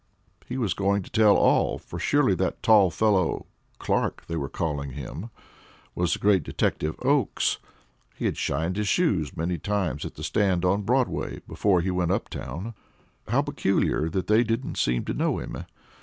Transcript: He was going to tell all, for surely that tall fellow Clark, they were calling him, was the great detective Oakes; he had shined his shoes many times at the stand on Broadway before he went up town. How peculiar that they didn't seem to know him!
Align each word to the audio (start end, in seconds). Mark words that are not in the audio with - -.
He 0.49 0.57
was 0.57 0.73
going 0.73 1.03
to 1.03 1.11
tell 1.11 1.35
all, 1.37 1.77
for 1.77 1.99
surely 1.99 2.33
that 2.33 2.63
tall 2.63 2.89
fellow 2.89 3.45
Clark, 3.77 4.25
they 4.25 4.35
were 4.35 4.49
calling 4.49 4.93
him, 4.93 5.29
was 5.93 6.13
the 6.13 6.17
great 6.17 6.41
detective 6.41 6.95
Oakes; 7.03 7.59
he 8.15 8.25
had 8.25 8.35
shined 8.35 8.77
his 8.77 8.87
shoes 8.87 9.37
many 9.37 9.59
times 9.59 10.03
at 10.03 10.15
the 10.15 10.23
stand 10.23 10.65
on 10.65 10.81
Broadway 10.81 11.41
before 11.47 11.81
he 11.81 11.91
went 11.91 12.09
up 12.09 12.29
town. 12.29 12.73
How 13.27 13.43
peculiar 13.43 14.09
that 14.09 14.25
they 14.25 14.43
didn't 14.43 14.79
seem 14.79 15.05
to 15.05 15.13
know 15.13 15.37
him! 15.37 15.65